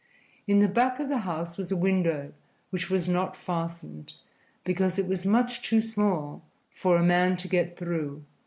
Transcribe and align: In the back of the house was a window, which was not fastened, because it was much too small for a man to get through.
In 0.47 0.61
the 0.61 0.67
back 0.67 0.99
of 0.99 1.09
the 1.09 1.19
house 1.29 1.59
was 1.59 1.71
a 1.71 1.77
window, 1.77 2.33
which 2.71 2.89
was 2.89 3.07
not 3.07 3.35
fastened, 3.37 4.15
because 4.63 4.97
it 4.97 5.05
was 5.05 5.27
much 5.27 5.61
too 5.61 5.79
small 5.79 6.43
for 6.71 6.97
a 6.97 7.03
man 7.03 7.37
to 7.37 7.47
get 7.47 7.77
through. 7.77 8.25